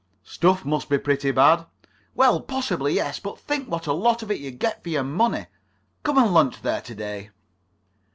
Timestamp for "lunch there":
6.33-6.81